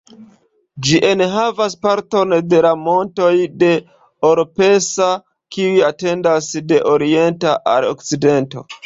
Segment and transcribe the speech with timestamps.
[0.85, 3.29] Ĝi enhavas parton de la montoj
[3.65, 3.69] de
[4.31, 5.11] Oropesa
[5.57, 8.67] kiuj etendas de oriento al okcidento.